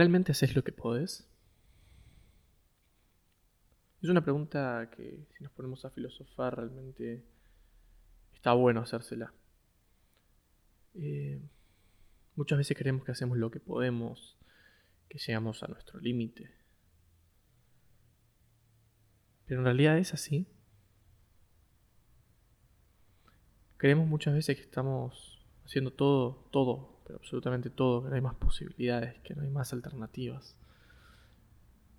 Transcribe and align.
¿realmente 0.00 0.32
haces 0.32 0.56
lo 0.56 0.64
que 0.64 0.72
podés? 0.72 1.28
Es 4.02 4.08
una 4.08 4.24
pregunta 4.24 4.88
que 4.96 5.26
si 5.36 5.44
nos 5.44 5.52
ponemos 5.52 5.84
a 5.84 5.90
filosofar 5.90 6.56
realmente 6.56 7.22
está 8.32 8.54
bueno 8.54 8.80
hacérsela. 8.80 9.34
Eh, 10.94 11.38
muchas 12.34 12.56
veces 12.56 12.78
creemos 12.78 13.04
que 13.04 13.12
hacemos 13.12 13.36
lo 13.36 13.50
que 13.50 13.60
podemos, 13.60 14.38
que 15.10 15.18
llegamos 15.18 15.62
a 15.62 15.66
nuestro 15.66 16.00
límite. 16.00 16.50
Pero 19.44 19.60
en 19.60 19.66
realidad 19.66 19.98
es 19.98 20.14
así. 20.14 20.46
Creemos 23.76 24.08
muchas 24.08 24.32
veces 24.32 24.56
que 24.56 24.62
estamos 24.62 25.46
haciendo 25.66 25.92
todo, 25.92 26.48
todo, 26.50 26.99
absolutamente 27.14 27.70
todo, 27.70 28.02
que 28.02 28.10
no 28.10 28.14
hay 28.14 28.20
más 28.20 28.34
posibilidades, 28.34 29.18
que 29.20 29.34
no 29.34 29.42
hay 29.42 29.50
más 29.50 29.72
alternativas. 29.72 30.56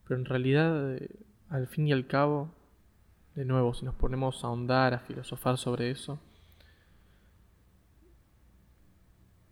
Pero 0.03 0.20
en 0.20 0.25
realidad 0.25 0.95
eh, 0.95 1.09
al 1.49 1.67
fin 1.67 1.87
y 1.87 1.91
al 1.91 2.07
cabo, 2.07 2.53
de 3.35 3.45
nuevo, 3.45 3.73
si 3.73 3.85
nos 3.85 3.95
ponemos 3.95 4.43
a 4.43 4.47
ahondar, 4.47 4.93
a 4.93 4.99
filosofar 4.99 5.57
sobre 5.57 5.91
eso, 5.91 6.20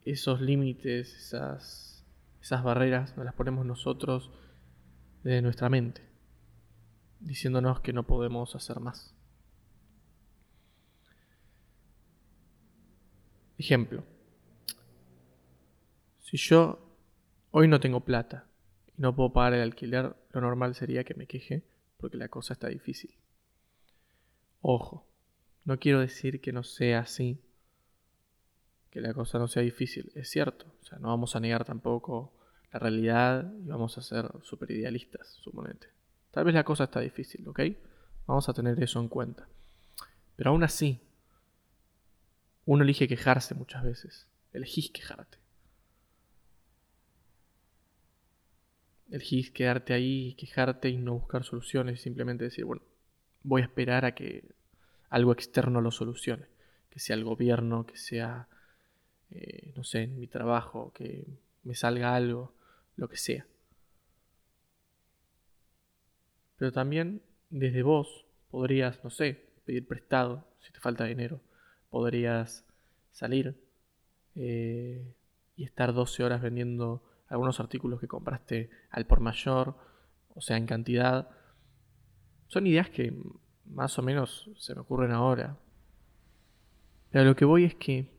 esos 0.05 0.41
límites, 0.41 1.13
esas, 1.16 2.05
esas 2.41 2.63
barreras, 2.63 3.16
nos 3.16 3.26
las 3.26 3.35
ponemos 3.35 3.66
nosotros 3.66 4.32
de 5.23 5.41
nuestra 5.41 5.70
mente, 5.70 6.02
diciéndonos 7.20 7.82
que 7.82 7.94
no 7.94 8.04
podemos 8.04 8.55
hacer 8.55 8.80
más. 8.80 9.13
Ejemplo, 13.57 14.05
si 16.30 16.38
yo 16.38 16.78
hoy 17.50 17.68
no 17.68 17.80
tengo 17.80 18.02
plata 18.02 18.46
y 18.96 19.02
no 19.02 19.16
puedo 19.16 19.34
pagar 19.34 19.56
el 19.56 19.62
alquiler, 19.62 20.16
lo 20.32 20.42
normal 20.42 20.76
sería 20.76 21.04
que 21.04 21.16
me 21.16 21.26
queje 21.26 21.64
porque 21.98 22.18
la 22.18 22.27
cosa 22.27 22.54
está 22.54 22.68
difícil. 22.68 23.16
Ojo, 24.62 25.08
no 25.66 25.80
quiero 25.80 26.02
decir 26.02 26.40
que 26.40 26.52
no 26.52 26.63
sea 26.63 26.99
así, 26.99 27.41
que 28.91 29.02
la 29.02 29.12
cosa 29.16 29.40
no 29.40 29.48
sea 29.48 29.63
difícil, 29.63 30.12
es 30.13 30.30
cierto, 30.30 30.68
o 30.84 30.86
sea, 30.86 30.99
no 30.99 31.08
vamos 31.08 31.36
a 31.36 31.40
negar 31.40 31.66
tampoco 31.66 32.32
la 32.71 32.77
realidad 32.77 33.52
y 33.64 33.68
vamos 33.68 33.98
a 33.98 34.04
ser 34.04 34.32
super 34.43 34.70
idealistas, 34.70 35.30
suponete. 35.41 35.88
Tal 36.30 36.43
vez 36.43 36.54
la 36.54 36.64
cosa 36.64 36.84
está 36.84 36.99
difícil, 36.99 37.48
¿ok? 37.48 37.62
Vamos 38.27 38.48
a 38.49 38.54
tener 38.54 38.84
eso 38.84 38.99
en 38.99 39.08
cuenta. 39.08 39.48
Pero 40.36 40.52
aún 40.52 40.62
así, 40.62 41.02
uno 42.66 42.84
elige 42.84 43.08
quejarse 43.08 43.55
muchas 43.55 43.84
veces, 43.84 44.27
elegís 44.54 44.91
quejarte. 44.91 45.40
Elegís 49.12 49.52
quedarte 49.52 49.93
ahí, 49.93 50.35
quejarte 50.35 50.90
y 50.90 50.98
no 50.98 51.15
buscar 51.15 51.43
soluciones, 51.43 52.02
simplemente 52.02 52.46
decir, 52.46 52.65
bueno, 52.65 52.84
voy 53.43 53.62
a 53.62 53.65
esperar 53.65 54.05
a 54.05 54.13
que 54.13 54.43
algo 55.10 55.32
externo 55.32 55.82
lo 55.82 55.91
solucione, 55.91 56.46
que 56.90 56.99
sea 56.99 57.15
el 57.15 57.24
gobierno, 57.24 57.85
que 57.85 57.98
sea, 57.98 58.48
eh, 59.32 59.74
no 59.76 59.84
sé, 59.84 60.07
mi 60.07 60.27
trabajo, 60.27 60.91
que 60.93 61.26
me 61.63 61.76
salga 61.76 62.15
algo, 62.15 62.54
lo 62.96 63.07
que 63.07 63.18
sea. 63.18 63.46
Pero 66.57 66.72
también 66.72 67.22
desde 67.50 67.84
vos 67.84 68.25
podrías, 68.52 69.03
no 69.03 69.09
sé, 69.09 69.46
pedir 69.66 69.88
prestado 69.88 70.47
si 70.59 70.72
te 70.72 70.80
falta 70.80 71.06
dinero, 71.06 71.41
podrías 71.90 72.66
salir 73.12 73.56
eh, 74.35 75.16
y 75.56 75.63
estar 75.63 75.94
12 75.94 76.24
horas 76.24 76.41
vendiendo 76.41 77.03
algunos 77.30 77.59
artículos 77.59 78.00
que 78.00 78.08
compraste 78.08 78.69
al 78.90 79.06
por 79.06 79.19
mayor, 79.19 79.78
o 80.35 80.41
sea, 80.41 80.58
en 80.58 80.66
cantidad. 80.66 81.30
Son 82.47 82.68
ideas 82.68 82.90
que 82.90 83.13
más 83.66 83.97
o 84.00 84.02
menos 84.02 84.50
se 84.58 84.74
me 84.75 84.81
ocurren 84.81 85.12
ahora. 85.12 85.58
Pero 87.12 87.26
lo 87.26 87.36
que 87.36 87.46
voy 87.46 87.66
es 87.66 87.76
que 87.76 88.12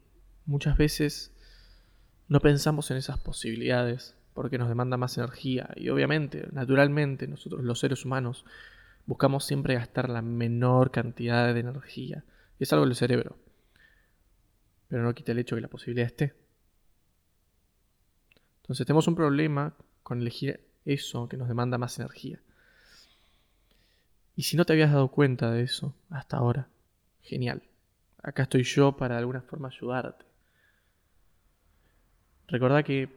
muchas 0.46 0.76
veces 0.76 1.36
no 2.28 2.40
pensamos 2.40 2.90
en 2.90 2.96
esas 2.96 3.18
posibilidades 3.18 4.16
porque 4.34 4.58
nos 4.58 4.68
demanda 4.68 4.96
más 4.96 5.18
energía 5.18 5.68
y 5.76 5.88
obviamente, 5.88 6.48
naturalmente, 6.52 7.26
nosotros 7.26 7.64
los 7.64 7.80
seres 7.80 8.04
humanos 8.04 8.44
buscamos 9.06 9.44
siempre 9.44 9.74
gastar 9.74 10.08
la 10.08 10.22
menor 10.22 10.92
cantidad 10.92 11.52
de 11.52 11.60
energía. 11.60 12.24
Y 12.58 12.64
es 12.64 12.72
algo 12.72 12.84
del 12.84 12.94
cerebro. 12.94 13.36
Pero 14.88 15.02
no 15.02 15.14
quita 15.14 15.32
el 15.32 15.38
hecho 15.38 15.56
que 15.56 15.62
la 15.62 15.68
posibilidad 15.68 16.06
esté. 16.06 16.34
Entonces 18.70 18.86
tenemos 18.86 19.08
un 19.08 19.16
problema 19.16 19.74
con 20.04 20.20
elegir 20.20 20.60
eso 20.84 21.28
que 21.28 21.36
nos 21.36 21.48
demanda 21.48 21.76
más 21.76 21.98
energía. 21.98 22.38
Y 24.36 24.44
si 24.44 24.56
no 24.56 24.64
te 24.64 24.72
habías 24.74 24.92
dado 24.92 25.08
cuenta 25.08 25.50
de 25.50 25.64
eso 25.64 25.92
hasta 26.08 26.36
ahora, 26.36 26.68
genial. 27.20 27.64
Acá 28.22 28.44
estoy 28.44 28.62
yo 28.62 28.96
para 28.96 29.16
de 29.16 29.22
alguna 29.22 29.40
forma 29.40 29.66
ayudarte. 29.66 30.24
Recordá 32.46 32.84
que 32.84 33.08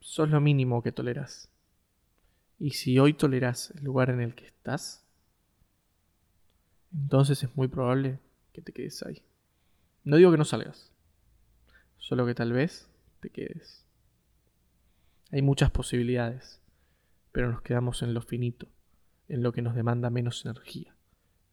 sos 0.00 0.28
lo 0.28 0.38
mínimo 0.38 0.82
que 0.82 0.92
toleras. 0.92 1.48
Y 2.58 2.72
si 2.72 2.98
hoy 2.98 3.14
toleras 3.14 3.70
el 3.70 3.84
lugar 3.84 4.10
en 4.10 4.20
el 4.20 4.34
que 4.34 4.48
estás, 4.48 5.02
entonces 6.92 7.42
es 7.42 7.56
muy 7.56 7.68
probable 7.68 8.18
que 8.52 8.60
te 8.60 8.74
quedes 8.74 9.02
ahí. 9.02 9.22
No 10.04 10.16
digo 10.16 10.30
que 10.30 10.36
no 10.36 10.44
salgas, 10.44 10.92
solo 11.96 12.26
que 12.26 12.34
tal 12.34 12.52
vez 12.52 12.86
te 13.20 13.30
quedes. 13.30 13.85
Hay 15.32 15.42
muchas 15.42 15.70
posibilidades, 15.70 16.60
pero 17.32 17.50
nos 17.50 17.62
quedamos 17.62 18.02
en 18.02 18.14
lo 18.14 18.22
finito, 18.22 18.68
en 19.28 19.42
lo 19.42 19.52
que 19.52 19.62
nos 19.62 19.74
demanda 19.74 20.10
menos 20.10 20.44
energía. 20.44 20.94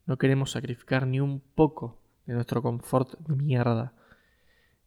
No 0.06 0.16
queremos 0.18 0.52
sacrificar 0.52 1.06
ni 1.06 1.20
un 1.20 1.40
poco 1.40 2.00
de 2.26 2.34
nuestro 2.34 2.62
confort 2.62 3.18
de 3.18 3.36
mierda. 3.36 3.94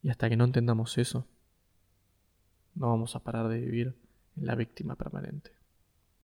Y 0.02 0.10
hasta 0.10 0.30
que 0.30 0.38
no 0.38 0.46
entendamos 0.46 0.98
eso, 0.98 1.28
no 2.76 2.88
vamos 2.88 3.16
a 3.16 3.24
parar 3.24 3.48
de 3.48 3.60
vivir 3.60 3.98
en 4.36 4.46
la 4.46 4.56
víctima 4.56 4.96
permanente. 4.96 5.57